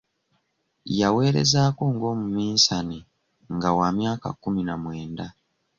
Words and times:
Yaweerezaako 0.99 1.83
ng'omuminsani 1.93 2.99
nga 3.55 3.69
wa 3.77 3.87
myaka 3.97 4.27
kkumi 4.33 4.61
na 4.65 4.75
mwenda. 4.81 5.25